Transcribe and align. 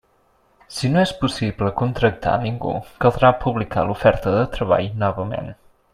Si 0.77 0.89
no 0.93 1.01
és 1.07 1.11
possible 1.19 1.69
contractar 1.83 2.33
a 2.37 2.41
ningú, 2.45 2.73
caldrà 3.05 3.33
publicar 3.45 3.85
l'oferta 3.91 4.37
de 4.39 4.49
treball 4.57 4.89
novament. 5.05 5.55